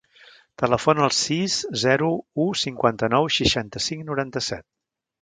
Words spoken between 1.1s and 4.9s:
sis, zero, u, cinquanta-nou, seixanta-cinc, noranta-set.